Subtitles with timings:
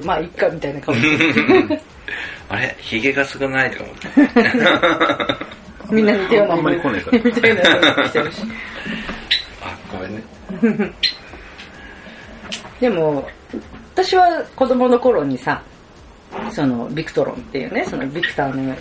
[0.00, 1.00] ど、まあ、いっかみたいな顔し
[1.68, 1.82] て
[2.48, 4.08] あれヒゲが少ないと思って。
[5.94, 8.42] みんな似たようなあんまり来ないから 似たような顔してるし。
[9.62, 10.22] あ、ごめんね。
[12.80, 13.28] でも、
[13.94, 15.62] 私は子供の頃にさ、
[16.50, 18.74] そのビクトロンっていうね、そのビクターの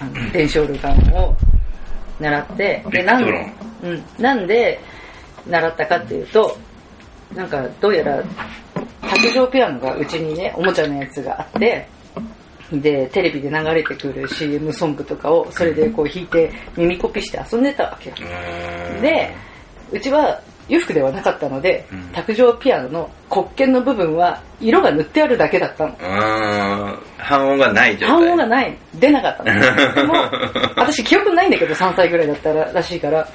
[0.00, 1.36] あの電子オルガンを
[2.20, 3.52] 習って、ビクトロン
[3.82, 4.04] うん。
[4.18, 4.80] なんで
[5.46, 6.56] 習ったかっていうと、
[7.34, 8.22] なんかどうやら
[9.22, 11.86] 卓上ピアノがうちにね、おもちゃのやつがあって、
[12.72, 18.16] で、テレビで流れてくる CM ソングとかをそれでこう弾いて耳コピして遊んでたわけよ。
[19.00, 19.34] で、
[19.92, 25.96] うちは裕福ではなかったので、うん卓上ピアノの黒鍵の部分は色が塗ってあるだけだったの。
[27.18, 28.08] 半音がない状態。
[28.08, 28.78] 半音がない。
[28.94, 29.94] 出なかったの。
[29.94, 30.14] でも、
[30.76, 33.26] 私記憶ないんだけど3歳ぐらいだったららしいから。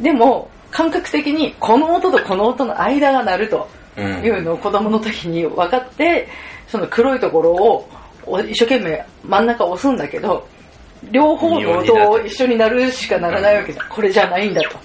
[0.00, 6.28] でも、感覚的にこの音とこの音の間が鳴るとうんいうのを子供の時に分かって、
[6.66, 7.88] その黒いところを
[8.24, 10.46] お一生懸命真ん中を押すんだけど、
[11.10, 13.88] 両方の音を一緒になるしかならないわけじゃん。
[13.88, 14.78] これじゃないんだと。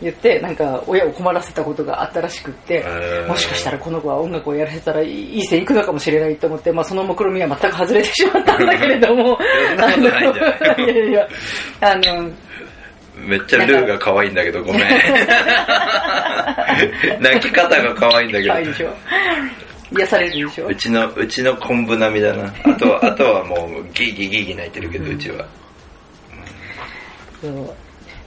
[0.00, 9.38] 言って、なんか親を困らせたことがあったらしくってへー、もしかしたらこの子は音楽をやらせたらいい線いくのかもしれないと思って、まあその目論みは全く外れてしまったんだけれども、
[10.78, 11.26] いやいや、
[11.80, 12.30] あの、
[13.16, 14.82] めっちゃルーが可愛いんだけど、ごめん。
[17.20, 18.52] 泣き方が可愛いんだけど。
[18.52, 18.94] 可愛いでしょ。
[19.92, 20.74] 癒されるでしょう。
[20.74, 22.52] ちの、うちの昆布並みだな。
[22.64, 25.46] あとは、 あとはもう、ギーギーギーギー泣いてるけど、うちは。
[27.40, 27.74] そう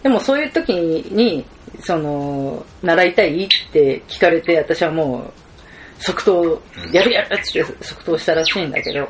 [0.02, 1.46] でもそういう時に、
[1.81, 5.31] その、習いたいって聞かれて、私はも
[6.00, 6.62] う、即答、
[6.94, 9.09] やるやるって即答したらしいんだけど、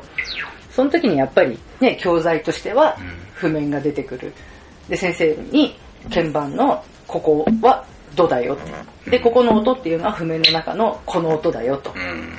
[0.70, 2.96] その時にやっぱりね、教材としては
[3.34, 4.32] 譜面が出てくる。
[4.90, 5.76] で、先生に
[6.12, 7.84] 鍵盤のここは
[8.16, 9.10] ドだよと。
[9.10, 11.92] で、ここの音っていうのは譜面の中のこの音だよと。
[11.96, 12.38] うん。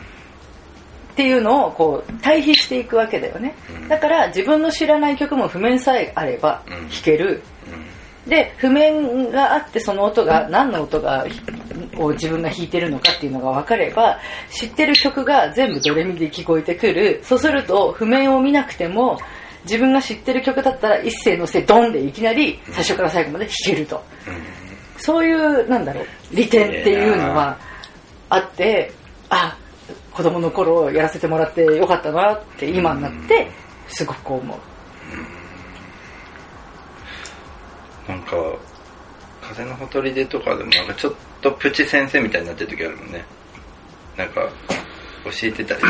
[1.12, 3.56] っていうのをこう対比していくわけだよね。
[3.90, 7.42] だから自分の知らない曲も譜面さえあればうん弾ける。
[8.28, 11.26] で、譜面があってその音が何の音が
[11.98, 14.20] を自分が弾いてるのかっていうのが分かれば
[14.52, 17.22] 知ってる曲が全部ドレミで聞こえてくる。
[17.24, 19.20] そうすると譜面を見なくても
[19.64, 24.04] 自分が知ってる曲だったら一斉のせドンでいきなり最初から最後まで弾けると。
[24.98, 27.58] そういう、なんだろう、利点っていうのは
[28.30, 28.92] あって、
[29.30, 29.58] あ、
[30.12, 33.50] 子供の頃やらせてもらってよかったなって今になって、
[33.88, 34.58] すごく思う。
[38.08, 38.36] なんか、
[39.42, 43.24] 風のほとりでとかでもなんかちょっとプチ先生みたいになってる時あるもんね。
[44.18, 44.50] なんか、
[45.26, 45.90] 教えてたりね。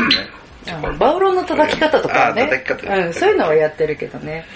[0.98, 2.48] バウロンの叩き方とかね。
[2.84, 4.46] うん、そういうのはやってるけどね。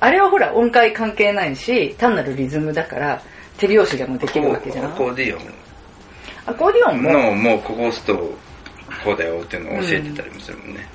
[0.00, 3.22] あれはほら音階関係ないし、単なるリズムだから、
[3.58, 4.86] 手拍子でもできるわけじゃん。
[4.86, 5.42] アコーディオン。
[6.46, 8.16] アコーディオンも、の、もうここ押すと、
[9.04, 10.88] こうだよっていうのを教えてたりもするもんね。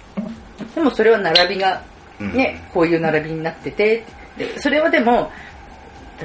[0.74, 1.82] でもそれは並びが
[2.20, 2.34] うん。
[2.34, 4.06] ね、こういう並びになってて、
[4.38, 5.32] でそれはでも、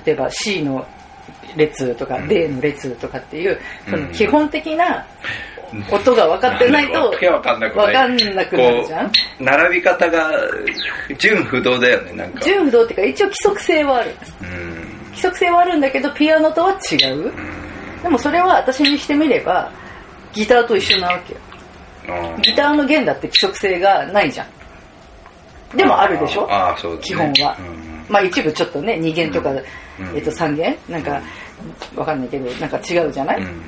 [0.05, 0.87] 例えば C の
[1.57, 2.29] 列とかうん。
[2.29, 3.59] D の列とかっていう、
[3.89, 4.13] そのうん。
[4.13, 5.07] 基本的な
[5.91, 7.87] 音が分かってないと、わけわかんなくない。
[7.87, 10.33] 分かんなくなるじゃん並び方が
[11.19, 12.41] 純不動だよね、なんか。
[12.41, 14.17] 純不動っていうか一応規則性はある。
[14.43, 14.49] うん。
[15.11, 17.33] 規則性はあるんだけど、ピアノとは違う。
[18.03, 19.71] でもそれは私にしてみれば、
[20.33, 21.41] ギターと一緒なわけよ。
[22.43, 25.77] ギターの弦だって規則性がないじゃん。
[25.77, 26.51] でもあるでしょ？
[26.51, 27.03] ああ、そうだね。
[27.05, 27.57] 基本は。
[27.61, 28.05] うん。
[28.09, 29.61] まあ一部ちょっとね、2弦とか、うん。
[30.17, 30.77] えっと3弦？
[30.89, 31.21] なんか、
[31.95, 33.63] わかんないけど、なんか違うじゃない、うん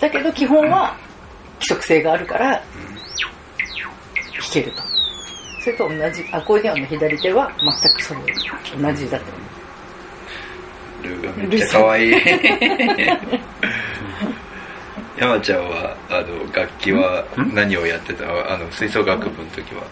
[0.00, 0.96] だけど基本は
[1.60, 2.62] 規則性があるから、弾
[4.52, 4.82] けると。
[5.60, 8.18] それと同じ、アコーディオンの左手は全くそう、
[8.82, 9.44] 同じだと思う。
[11.04, 12.14] ルーがめっちゃ可愛い。
[15.16, 18.24] 山ちゃんは、あの、楽器は何をやってた？
[18.24, 19.82] あの、吹奏楽部の時は。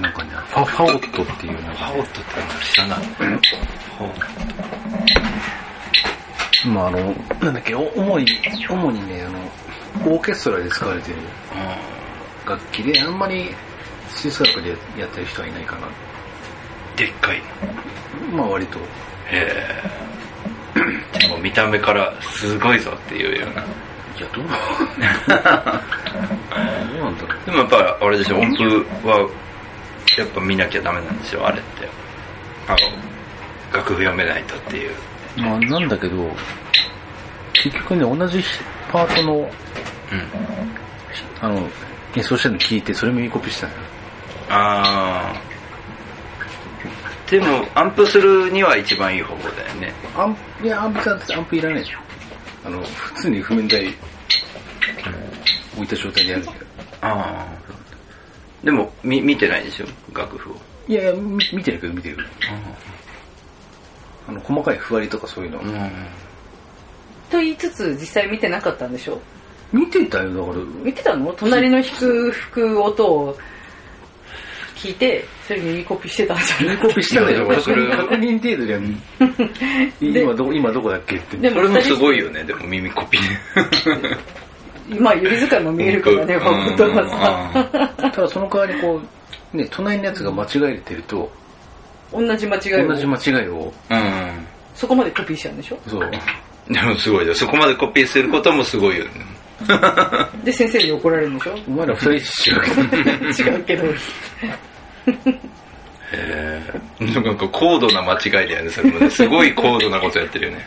[0.00, 2.98] なんかね、ファファオットっていうのが、ハオットっての知らない？
[2.98, 4.20] ハオッ
[6.66, 6.98] まああの、
[7.40, 8.26] なんだっけ、お主に、
[8.68, 11.16] 主にね、あの、オーケストラで使われてる
[12.44, 12.50] ト。
[12.52, 13.54] 楽器で、あんまり
[14.10, 15.88] 吹奏楽でやってる人はいないかな。
[16.96, 17.42] でっかい。
[18.32, 18.78] まあ割と。
[18.78, 18.82] へ
[19.32, 19.82] え。
[21.20, 23.62] でも見た目からすごいぞっていうような。
[23.62, 25.18] いや、どうなん
[26.92, 27.46] どうなんだろう。
[27.46, 29.28] でもやっぱあれでしょ、音符は
[30.16, 31.88] やっぱ見なきゃダメなんでしょ、あれって。
[32.66, 32.78] あの、
[33.72, 34.94] 楽譜読めないとっていう。
[35.38, 36.34] まあなんだけど、
[37.52, 38.42] 結局ね、同じ
[38.90, 39.48] パートの、うん。
[41.40, 41.68] あの、
[42.16, 43.78] 演奏してるの聞いて、それ耳コピーしたのよ。
[44.50, 47.30] あー。
[47.30, 49.92] でも、アンプするには一番いい方法だよね。
[50.16, 51.98] アンプ、いや、アンプさんってアンプいらないでしょ。
[52.64, 53.86] あの、普通に譜面台
[55.76, 56.54] 置いた状態でやるけど。
[57.02, 57.46] ああ。
[58.64, 59.86] でも、み、見てないでしょ？
[60.18, 60.56] 楽譜を。
[60.88, 62.28] いやいや、み見てるけど見てるけど。
[64.28, 65.58] あの、細かいふわりとかそういうの。
[65.60, 65.90] うん。
[67.30, 69.20] と言いつつ、実際見てなかったんでしょ
[69.72, 70.64] 見てたよ、だから。
[70.82, 71.32] 見てたの？
[71.32, 73.36] 隣の弾く、吹く音を
[74.76, 77.38] 聞いて、それ耳コピーしてたんじゃ耳ないコピーしたんだよ。
[77.38, 78.80] いや確それ認確認程度では、
[80.00, 81.36] で今どこ、今どこだっけって。
[81.36, 85.02] でそれもすごいよね、でも耳コピー。
[85.02, 88.10] まあ、指使いも見えるからね、本当はさ。
[88.10, 89.00] ただその代わりこ
[89.52, 91.30] う、ね、隣のやつが間違えてると、
[92.12, 94.46] 同じ間違いを同じ間違いを、うん。
[94.74, 95.78] そこまでコピーしちゃうんでしょ？
[95.86, 96.10] そう。
[96.70, 97.34] でもすごいよ。
[97.34, 99.10] そこまでコピーすることもすごいよね。
[100.44, 101.58] で、先生に怒られるんでしょ？
[101.66, 102.70] お前ら二人違うけ
[103.44, 103.50] ど。
[103.52, 103.84] 違うけど。
[103.86, 103.92] へ
[106.12, 106.62] え。
[107.00, 109.10] なんか高度な間違いだよね、それもね。
[109.10, 110.66] すごい高度なことやってるよね。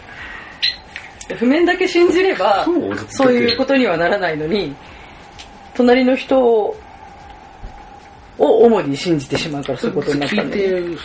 [1.39, 4.75] 譜面だけ信じればそうそういうことにはならないのに
[5.75, 6.75] 隣の人
[8.41, 10.97] を主に信じてしまうからそういうことになった聞いてんだよ、ね、、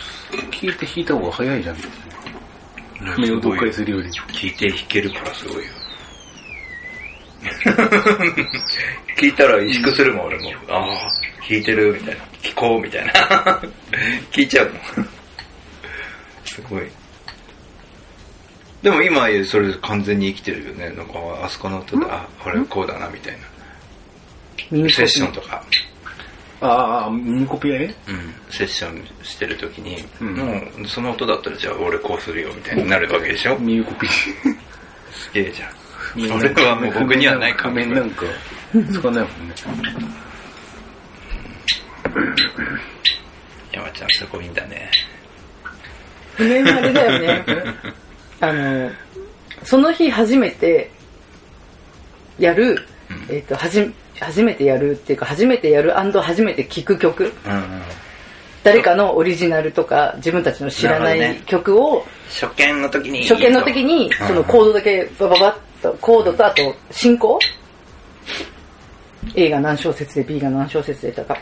[0.51, 1.75] 聞いて弾いた方が早いじゃん。
[3.19, 4.09] 目を読解するより。
[4.09, 5.61] 聞いて弾けるからすごいよ。
[9.19, 10.51] 聞いたら萎縮するもん、俺も。
[10.69, 10.87] ああ、
[11.47, 12.23] 弾いてる、みたいな。
[12.41, 13.13] 聞こう、みたいな。
[14.31, 15.09] 聞いちゃうもん。
[16.43, 16.81] すごい。
[18.81, 20.89] でも今、それ完全に生きてるよね。
[20.89, 21.13] なんか、
[21.43, 24.89] あそこの音で、あ、これこうだな、みたいな。
[24.89, 25.63] セッションピとか。
[26.59, 27.93] ああ、耳コピーね。
[28.07, 33.57] うん、セッションしてる時に、うんもうその音だったらじゃあ俺こうするよみたいになるわけでしょ？
[33.59, 34.09] 耳コピー。
[35.11, 36.39] すげえじゃん。
[36.39, 38.23] それはもう僕にはない仮面なんか、
[38.91, 39.55] 使わないもんね。
[43.71, 44.89] 山ちゃんすごいんだね。
[46.35, 47.45] 譜面あれだよね
[48.41, 48.91] あの
[49.63, 50.89] その日初めて
[52.39, 53.35] やる、うん。
[53.35, 57.33] えっ、とはじ初めてやるっていうか初めてやる初めて聴く曲。
[57.45, 57.81] うんうん。
[58.63, 63.27] 誰かのオリジナルとか自分たちの知らない曲を初見の時に。
[63.27, 64.27] 初見の時にうん。
[64.27, 67.39] そのコードだけバババッとコードとあと進行
[69.35, 71.37] ？A が何小節で B が何小節でとか。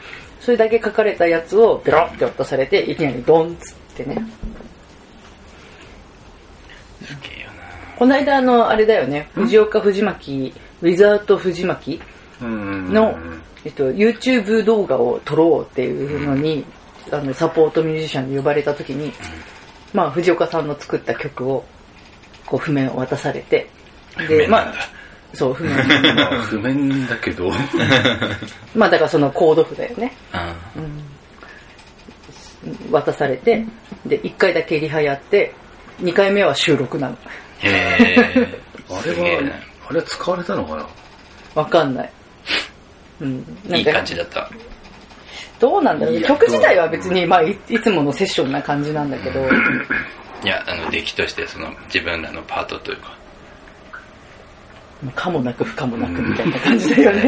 [0.45, 4.23] それだけ書かれたやつをベロって落とされていきなりドンっつってね。
[7.03, 7.53] すげえよな。
[7.97, 9.27] この間あのあれだよね。
[9.33, 12.01] 藤岡藤巻ウィザード藤巻
[12.41, 12.93] うん。
[12.93, 13.17] の、
[13.63, 16.65] えっと、YouTube 動画を撮ろうっていうのに、
[17.11, 19.13] あのサポートミュージシャンに呼ばれた時に、
[19.93, 21.63] まあ、藤岡さんの作った曲を
[22.45, 23.69] こう譜面を渡されて
[24.17, 24.71] 譜面なんだ。
[24.71, 24.73] まあ
[25.33, 25.75] そう譜面。
[26.15, 27.51] まあ、譜面だけど、
[28.73, 30.13] まあだからそのコード譜だよね、
[30.75, 33.65] うんうん、渡されて
[34.05, 35.53] で1回だけリハやって
[35.99, 37.17] 2回目は収録なの。
[37.59, 38.59] へえ。
[38.89, 40.87] あれは、あれは使われたのかな？
[41.55, 42.11] わかんない、
[43.21, 44.49] うん、いいか感じだった。
[45.59, 46.15] どうなんだろう。
[46.15, 49.39] いや曲自体は別に、まあ、いいつものセッションな感じなんだけど、
[50.43, 53.15] いや、あの、出来としてその自分らのパートというか。
[55.15, 57.21] かもなく不可もなくみたいな感じだよね。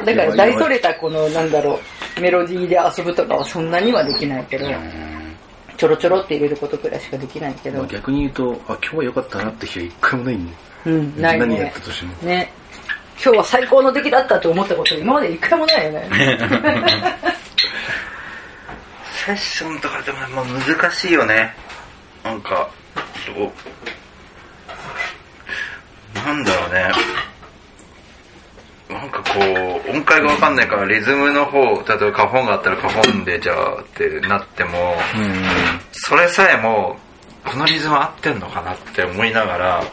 [0.00, 1.80] へだから大それたこのなんだろ
[2.16, 5.36] う、メロディーで遊ぶとかはそんなにはできないけどえ、うん。
[5.76, 7.78] ちょろちょろって入れることくらいしかできないけど。
[7.78, 10.58] まあ、逆に言うと、あ、今日は良かったなって日は一回もないんだよ。
[10.86, 11.80] うん、ない何やっねた。
[11.80, 12.14] としても。
[12.22, 12.50] ね。
[13.22, 16.08] 今日は最高の出来だったと思ったこと今まで一回もないよね。
[19.26, 21.52] セッションとかでもまあ難しいよね。
[22.22, 22.68] なんか、
[23.26, 23.52] どう、
[26.14, 26.92] なんだろうね。
[28.88, 29.40] なんかこ
[29.86, 34.94] う、音階がわかんないからリズムの方、例えばカホンがあったらカホンでじゃあってなっても、
[35.92, 36.96] それさえも、
[37.44, 39.84] このリズム合ってんのかなって思いながら、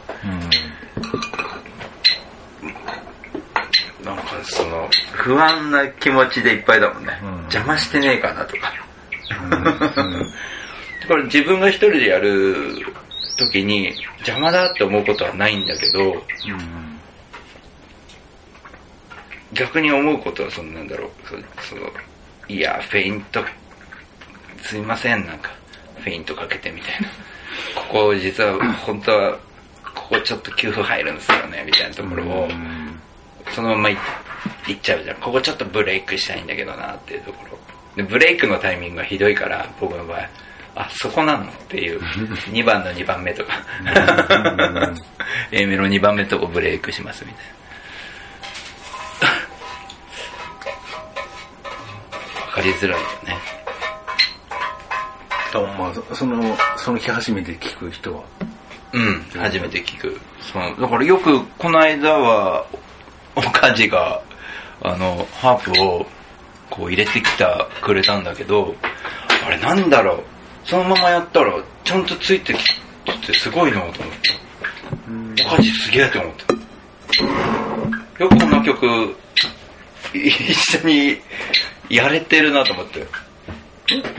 [4.04, 4.83] なんかその、
[5.14, 7.20] 不安な気持ちでいっぱいだもんね。
[7.24, 8.74] うん邪魔してねえかなとか。
[11.08, 12.78] これ自分が一人でやる
[13.38, 16.24] 時に邪魔だって思うことはないんだけど、
[19.54, 21.10] 逆に思うことはそのなんだろう、
[21.62, 21.92] そその、
[22.48, 23.44] いや、フェイント、
[24.62, 25.52] すいません、なんか、
[25.98, 27.08] フェイントかけてみたいな。
[27.82, 29.38] ここ実は、本当は、
[29.96, 32.50] ここちょっと給付入るんですよね、みたいなところを、
[33.52, 33.98] そのままい
[34.68, 35.18] 行っちゃうじゃん。
[35.18, 37.58] ここちょっとブレイクしたいんだけどなっていうところ。
[37.96, 40.30] で、ブレイクのタイミングがひどいから、僕の場合。
[40.76, 42.02] あ、そこなのっていう。
[42.52, 43.54] 2番の2番目とか。
[45.52, 47.54] A メロ2番目とこブレイクしますみたいな。
[52.42, 53.38] わかりづらいよね。
[55.56, 58.24] あまあ、その、その日初めて聞く人は？
[58.94, 60.20] うん、初めて聞く。
[60.40, 62.66] そのだからよく、この間は、
[63.36, 64.22] おかじが、
[64.82, 66.06] あの、ハープを、
[66.70, 68.76] こう入れてきた、くれたんだけど、
[69.46, 70.24] あれなんだろう？
[70.66, 71.54] そのままやったら、
[71.84, 72.58] ちゃんとついてき
[73.28, 75.46] てすごいなと思って。
[75.46, 78.24] おかじすげえと思って。
[78.24, 79.16] よくこの曲、
[80.14, 81.18] 一緒に
[81.90, 83.06] やれてるなと思って。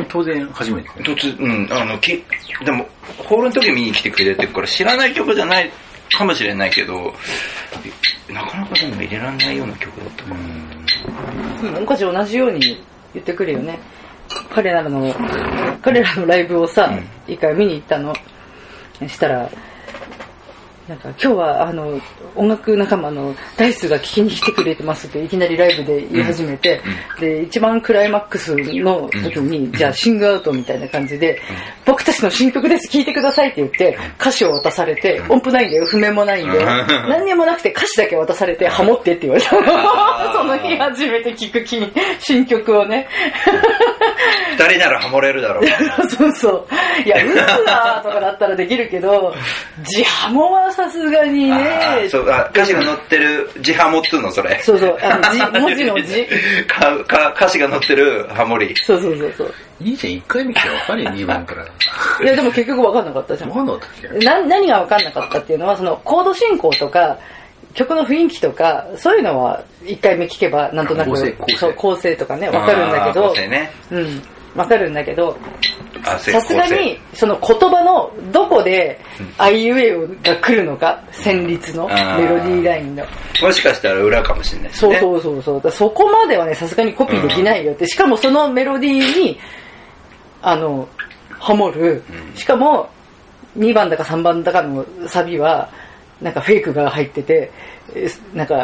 [0.09, 0.89] 当然初めて。
[1.03, 2.23] 突うん、あの、き、
[2.65, 2.87] でも、
[3.19, 5.73] ホールの時見に来てくれてるから知らない曲じゃない
[6.13, 7.15] かもしれないけど、
[8.35, 10.37] なかなかでも入れられないような曲だったかな。
[11.79, 12.61] うん、同じように
[13.15, 13.79] 言ってくるよね。
[14.53, 15.15] 彼らの、
[15.81, 16.93] 彼らのライブをさ、
[17.29, 18.13] 一回見に行ったの。
[19.07, 19.49] したら、
[20.89, 21.99] なんか今日はあの
[22.37, 26.83] 音楽仲間のダイスが聞きに来てくれてますっていきなりライブで言い始めて、
[27.19, 31.41] で、一番クライマックスの時に、じゃあシングアウトみたいな感じで、
[31.87, 39.63] 僕たちの新曲です、聴いてくださいって言って、歌詞を渡されて、音符ないんだよ、譜面もないんで、何にもなくて歌詞だけ渡されて、ハモってって言われたの。
[40.37, 43.09] その日初めて聴く気に、新曲をね。
[44.59, 45.67] 二人ならハモれるだろう。
[46.09, 46.67] そうそう。
[47.05, 49.35] いや、ウーだとかだったらできるけど、
[49.79, 54.61] 自ハモはさすがにあねー、そうあ歌詞が載ってる字ハモっつうの、それ。
[54.63, 56.27] そうそう、あの字、 文字の字。
[56.67, 58.75] かか歌詞が載ってるハモリ。
[58.77, 59.55] そうそうそうそう。
[59.81, 61.65] いいじゃん、一回見てわかるよ、2番から。
[61.65, 63.57] いや、でも結局分かんなかったじゃんわ。
[63.57, 67.19] かんなかったっけな何が分かんなかったっていうのは、そのコード進行とか、
[67.75, 73.71] 曲の雰囲気とか、そういうのは一回目聞けばなんとなく構成構成そう構成とかね、分かるんだけど構成ね。
[73.91, 74.23] うん、
[74.55, 75.37] 分かるんだけど、
[76.05, 79.01] あさすがに、その言葉のどこで、
[79.39, 83.05] あいうえおが来るのか、旋律のメロディーラインの。
[83.43, 84.99] もしかしたら裏かもしれないですね。
[85.01, 85.71] そうそうそうそう。
[85.73, 87.87] そこまではね、さすがにコピーできないよって。
[87.87, 89.39] しかもそのメロディーに、
[90.43, 90.89] あの、
[91.31, 92.03] ハモる。
[92.35, 92.91] しかも、
[93.59, 95.71] 2番だか3番だかのサビは、
[96.25, 97.51] なんかフェイクが入ってて、
[97.95, 98.55] えーなんか、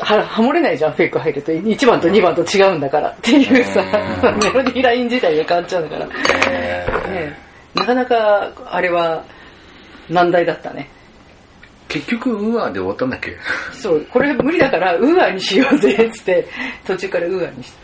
[0.00, 1.52] はハモれないじゃん、フェイク入ると。
[1.52, 6.10] 1番と2番と違うんだからっていうさ、うんメロディーライン自体が変わっちゃうんだから。
[6.50, 7.38] えーね
[7.74, 9.24] なかなか、あれは、
[10.08, 10.88] 難題だったね。
[11.88, 13.36] 結局、ウアーで終わったんだっけ？
[13.72, 16.46] そう、これ無理だから、ウーアーにしようぜ、つって、
[16.86, 17.83] 途中からウーアーにした。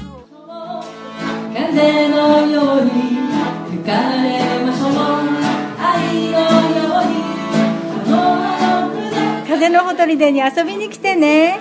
[9.47, 11.59] 風のほとりでに遊びに来てね。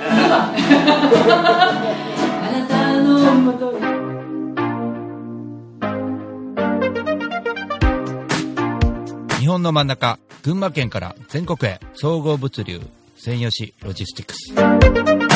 [9.39, 12.81] 日本の真ん中、群馬県から全国へ総合物流、
[13.17, 14.35] 専用紙ロジスティック
[15.27, 15.30] ス。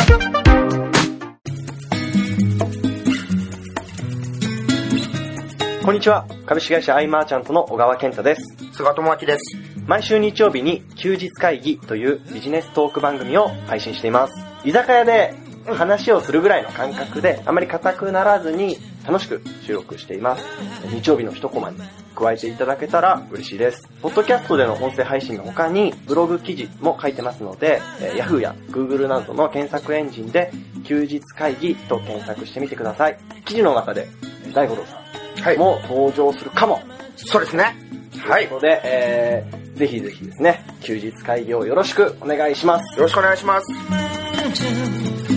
[5.84, 6.26] こんにちは。
[6.46, 8.56] 株式会社アイマーチャントの小川健太です。
[8.72, 9.58] 菅智明です。
[9.86, 14.32] 毎週日曜日に休日会議というビジネストーク番組を配信しています。
[14.64, 15.34] 居酒屋で
[15.66, 20.46] 話をするぐらいの感覚で、あまり硬くならずに楽しく収録しています。
[20.88, 21.76] 日曜日の一コマに
[22.14, 23.86] 加えていただけたら嬉しいです。
[24.00, 30.50] ポッドキャストでの音声配信の他にブログ記事も書いてますので、えー Yahoo や Google などの検索エンジンで
[30.84, 33.18] 休日会議と検索してみてください。
[33.44, 34.08] 記事の中で
[34.54, 35.23] 大五郎さんはい。
[35.58, 36.82] も登場するかも。
[37.16, 37.76] そうですね。
[38.26, 38.48] はい。
[38.48, 42.98] よということで、えー、ぜひぜひですね、休日会議をよろしくお願いします。
[43.02, 45.33] ろしくお願いします。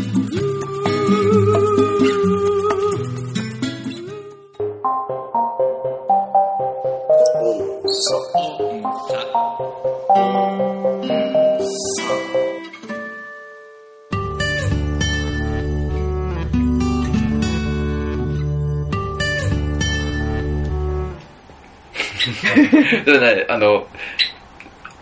[23.12, 23.88] れね、あの、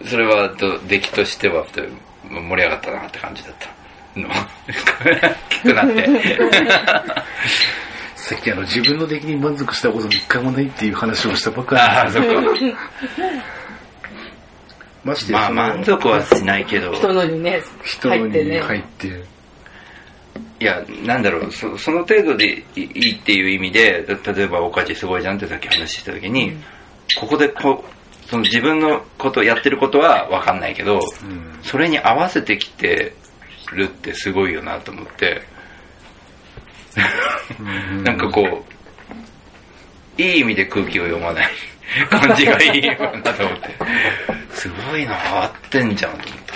[0.05, 1.65] それはど出来としては
[2.29, 3.67] 盛り上がったなって感じだった
[4.19, 4.29] の。
[4.29, 4.33] 大
[5.50, 6.05] きくなって。
[8.15, 12.33] さっきあの自分の出来に満足したこと一回もないっていう話をしたばっかりあ あ、そっか。
[15.03, 18.55] ましてまあ満足はしないけど、人のにね、人の入ってね。
[18.55, 19.07] に入って、
[20.59, 26.57] いや、なんだろう、そその程度でいいっていう意味で、例えば、おかじすごいじゃんってさっき話した時に、
[27.17, 31.60] ここでこう、その自分のこと、やってることはわかんないけど、うん。
[31.62, 33.13] それに合わせてきて
[33.72, 35.43] るってすごいよなと思って、
[38.03, 38.63] なんかこ
[40.17, 41.50] う、いい意味で空気を読まない
[42.10, 43.75] 感じがいいよなと思って、
[44.53, 46.55] すごいな、合ってんじゃんと思った。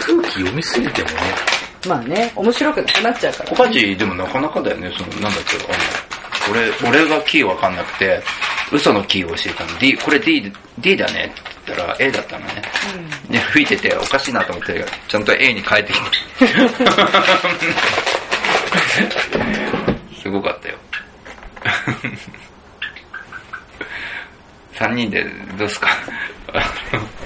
[0.00, 1.14] 空気読みすぎてもね、
[1.86, 3.52] まあね、面白くなくなっちゃうから。
[3.52, 5.58] おかじでもなかなかだよね、その、なんだっけ、あ
[6.50, 6.70] の、俺、
[7.04, 8.22] 俺がキーわかんなくて、
[8.72, 9.78] 嘘のキーを教えたの。
[9.78, 11.34] D、これ D、D だねって
[11.66, 12.62] 言ったら A だったのね。
[13.30, 16.06] で、吹いてておかしいなと思って、ちゃんと A に変えてきて。
[20.22, 20.76] すごかったよ。
[24.74, 25.24] 3人で
[25.56, 25.88] どうすか？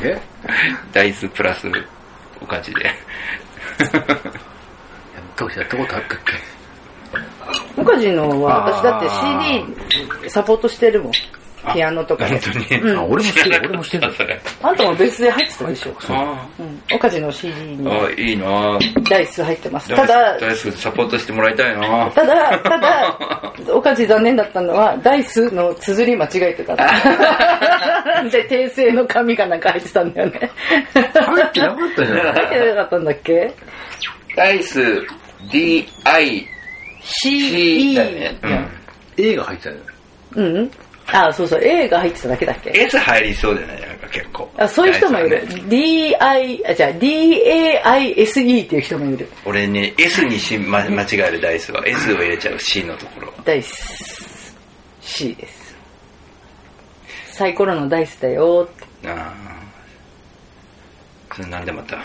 [0.02, 0.20] え？
[0.92, 1.68] ダイスプラス
[2.40, 2.90] おかじで。
[5.48, 6.32] やったやったことあったっけ？
[7.76, 9.64] モカジのは私だってあ
[10.22, 11.12] CD サポートしてるもん。
[11.74, 12.52] ピアノとかで本。
[12.54, 12.80] 当に？
[12.80, 14.10] うんあ、俺もしてる、俺もしてる。
[14.62, 15.94] あんたも別で入ってたでしょ？
[16.08, 16.82] あうん。
[16.94, 18.78] オカジの CD にあ、いいな
[19.10, 19.94] ダイス入ってます。
[19.94, 28.30] ただ、ダイスサポートしてもらいたいなただ、ただ、オカジ残念だったのは、ダイスの綴り間違えてたの。
[28.30, 30.50] で、訂正の紙がなんか入ってたんだよね。
[30.94, 33.54] 入ってなかったじゃない入ってなかったんだっけ？
[34.34, 34.80] ダイス
[35.48, 36.46] DI
[37.02, 38.38] ?C、E だよね。
[38.42, 38.68] うん。
[39.16, 39.76] A が入ってたよ。
[40.36, 40.70] うん。
[41.12, 44.50] あ、そうそう、A が入ってただけだっけ？S 入りそうじゃないなんか結構。
[44.56, 45.44] あそういう人もいる。
[45.68, 49.28] DI、あ、じゃあ DAISE っていう人もいる。
[49.44, 53.32] 俺ね、S にし、ま、間違えるダイスは S を入れちゃう C のところ。
[53.44, 54.54] ダイス。
[55.00, 55.74] C です。
[57.32, 59.08] サイコロのダイスだよって。
[59.08, 59.60] ああ。
[61.34, 61.98] それなんでまた。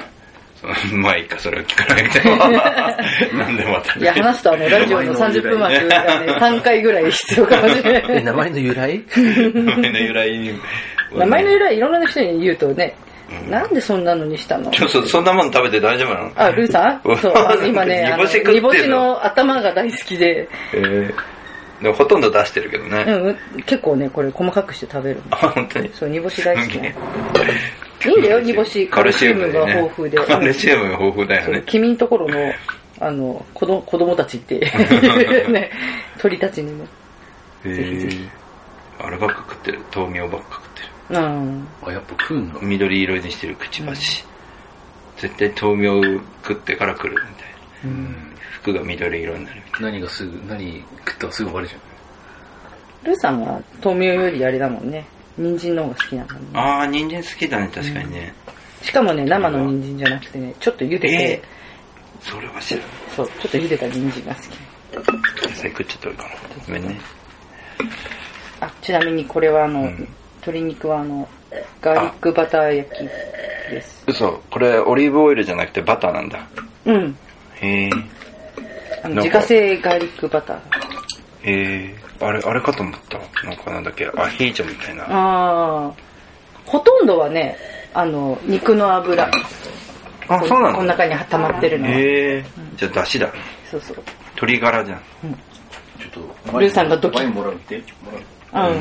[0.93, 3.37] まあいいか、それは聞かないみたいな。
[3.45, 3.99] なんでまた。
[3.99, 8.13] いや、話すとあの、ラジオの30分枠がね、3回ぐらい必要かもしれな。
[8.19, 8.23] い。
[8.23, 9.03] 名前の由来？
[9.15, 10.59] 名前の由来に。
[11.15, 12.95] 名前の由来いろんな人に言うとね、
[13.45, 13.51] うん。
[13.51, 14.71] なんでそんなのにしたの？
[14.71, 16.31] ちょそそんなもん食べて大丈夫なの？
[16.35, 17.01] あ、ルーさん。
[17.17, 17.33] そう、
[17.67, 21.34] 今ね、あ の煮干し食ってんの煮干しの頭が大好きで、えー
[21.81, 23.03] でもほとんど出してるけどね。
[23.53, 25.23] うん、結構ね、これ細かくして食べるの。
[25.31, 25.89] あ、本当に。
[25.93, 26.75] そう、煮干し大好き。
[26.77, 28.87] いいんだよ、煮干し。
[28.89, 30.17] カルシウムでがね豊富で。
[30.17, 31.63] カルシウムが豊富だよね。
[31.65, 32.53] 君んところの、
[32.99, 34.59] あの、子供子供たちって、
[35.49, 35.71] ね、
[36.17, 36.85] 鳥たちにも。
[37.65, 38.29] へー
[38.99, 39.79] あればっか食ってる。
[39.93, 40.81] 豆苗ばっか食って
[41.13, 41.19] る。
[41.19, 41.67] うん。
[41.85, 42.59] あ、やっぱ食うんだ。
[42.61, 44.23] 緑色にしてるくちばし。
[45.17, 46.01] 絶対豆苗
[46.43, 47.29] 食ってから来るみたい
[47.83, 47.89] な。
[47.89, 48.34] うん。
[48.65, 51.81] 服が緑色になるみたい何がすぐ、何食ったらすぐ終わるじゃん。
[53.05, 55.05] ルーさんは豆苗よりあれだもんね。
[55.37, 56.47] 人参の方が好きなのね。
[56.53, 56.59] な。
[56.59, 58.33] ああ、人参好きだね、確かにね。
[58.81, 61.41] しかもね、生の人参じゃなくてね、ちょっと茹でて、え
[62.21, 62.89] それは知らない。
[63.15, 65.49] そう、ちょっと茹でた人参が好き。
[65.49, 66.29] 野菜食っちゃったかな。
[66.65, 66.99] ごめんね。
[68.61, 70.07] あ、ちなみにこれはあの、うん
[70.45, 71.27] 鶏肉はあの、
[71.81, 73.03] ガーリックバター焼き
[73.71, 74.03] です。
[74.05, 76.47] 嘘、これオリーブオイルじゃなくてバターなんだ。
[76.85, 77.17] うん。
[77.55, 77.89] へえ。
[79.09, 80.57] 自家製ガーリックバター。
[81.43, 81.95] へえ。
[82.21, 83.19] あれ、あれかと思った。
[83.47, 85.03] なんかなんだっけ、アヒージョみたいな。
[85.03, 85.93] ああ。
[86.65, 87.57] ほとんどはね、
[87.93, 89.29] あの、肉の油。
[90.27, 91.91] あ、そうなのこの中に溜まってるのは。
[91.91, 92.45] へえ。
[92.77, 93.33] じゃあ、出汁だ。
[93.69, 93.97] そうそう。
[94.35, 94.99] 鶏ガラじゃん。
[95.99, 97.77] ちょっと、ルーさんがドキワインもらうって？
[98.03, 98.11] も
[98.53, 98.73] らう。
[98.73, 98.79] うん。